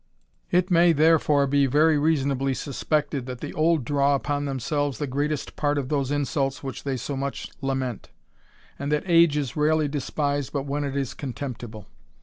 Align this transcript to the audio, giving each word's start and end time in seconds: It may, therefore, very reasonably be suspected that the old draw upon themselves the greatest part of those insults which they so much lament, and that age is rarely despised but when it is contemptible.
It 0.49 0.71
may, 0.71 0.93
therefore, 0.93 1.45
very 1.45 1.95
reasonably 1.99 2.53
be 2.53 2.55
suspected 2.55 3.27
that 3.27 3.39
the 3.39 3.53
old 3.53 3.85
draw 3.85 4.15
upon 4.15 4.45
themselves 4.45 4.97
the 4.97 5.05
greatest 5.05 5.55
part 5.55 5.77
of 5.77 5.89
those 5.89 6.09
insults 6.09 6.63
which 6.63 6.83
they 6.85 6.97
so 6.97 7.15
much 7.15 7.51
lament, 7.61 8.09
and 8.79 8.91
that 8.91 9.03
age 9.05 9.37
is 9.37 9.55
rarely 9.55 9.87
despised 9.87 10.53
but 10.53 10.65
when 10.65 10.83
it 10.83 10.97
is 10.97 11.13
contemptible. 11.13 11.85